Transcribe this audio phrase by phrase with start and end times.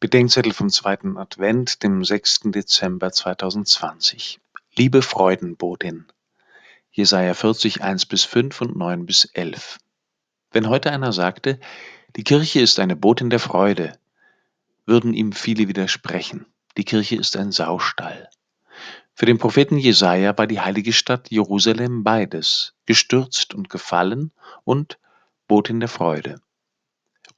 [0.00, 2.40] Bedenkzettel vom zweiten Advent, dem 6.
[2.44, 4.40] Dezember 2020.
[4.74, 6.06] Liebe Freudenbotin.
[6.90, 9.76] Jesaja 40, 1 bis 5 und 9 bis 11.
[10.52, 11.60] Wenn heute einer sagte,
[12.16, 13.92] die Kirche ist eine Botin der Freude,
[14.86, 16.46] würden ihm viele widersprechen.
[16.78, 18.30] Die Kirche ist ein Saustall.
[19.12, 24.32] Für den Propheten Jesaja war die heilige Stadt Jerusalem beides, gestürzt und gefallen
[24.64, 24.98] und
[25.46, 26.40] Botin der Freude.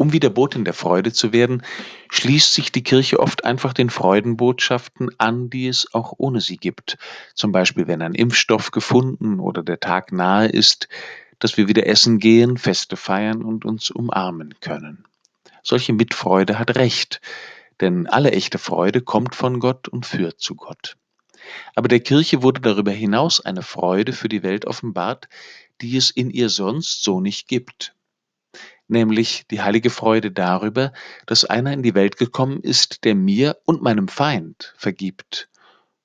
[0.02, 1.62] Um wieder Botin der Freude zu werden,
[2.10, 6.98] schließt sich die Kirche oft einfach den Freudenbotschaften an, die es auch ohne sie gibt.
[7.36, 10.88] Zum Beispiel, wenn ein Impfstoff gefunden oder der Tag nahe ist,
[11.38, 15.04] dass wir wieder essen gehen, Feste feiern und uns umarmen können.
[15.62, 17.21] Solche Mitfreude hat Recht,
[17.80, 20.96] denn alle echte Freude kommt von Gott und führt zu Gott.
[21.76, 25.29] Aber der Kirche wurde darüber hinaus eine Freude für die Welt offenbart,
[25.80, 27.94] die es in ihr sonst so nicht gibt
[28.92, 30.92] nämlich die heilige Freude darüber,
[31.26, 35.48] dass einer in die Welt gekommen ist, der mir und meinem Feind vergibt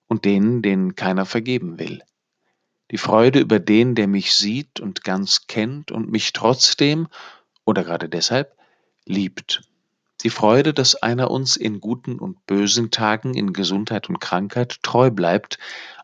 [0.08, 2.02] und denen, denen keiner vergeben will.
[2.90, 7.08] Die Freude über den, der mich sieht und ganz kennt und mich trotzdem
[7.66, 8.56] oder gerade deshalb
[9.06, 9.62] liebt.
[10.24, 15.12] Die Freude, dass einer uns in guten und bösen Tagen, in Gesundheit und Krankheit treu
[15.12, 15.60] bleibt,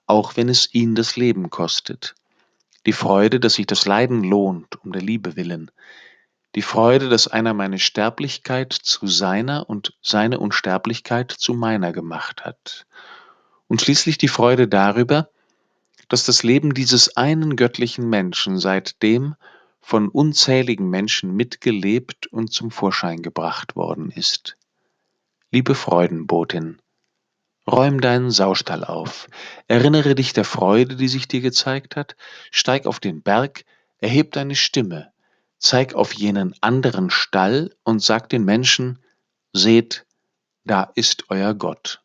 [0.05, 2.13] auch wenn es ihn das Leben kostet.
[2.85, 5.71] Die Freude, dass sich das Leiden lohnt um der Liebe willen
[6.55, 12.85] die Freude, dass einer meine Sterblichkeit zu seiner und seine Unsterblichkeit zu meiner gemacht hat.
[13.67, 15.29] Und schließlich die Freude darüber,
[16.09, 19.35] dass das Leben dieses einen göttlichen Menschen seitdem
[19.81, 24.55] von unzähligen Menschen mitgelebt und zum Vorschein gebracht worden ist.
[25.51, 26.79] Liebe Freudenbotin,
[27.67, 29.27] räum deinen Saustall auf,
[29.67, 32.15] erinnere dich der Freude, die sich dir gezeigt hat,
[32.51, 33.65] steig auf den Berg,
[33.99, 35.12] erheb deine Stimme,
[35.63, 38.99] zeig auf jenen anderen Stall und sag den Menschen,
[39.53, 40.05] seht,
[40.65, 42.02] da ist euer Gott.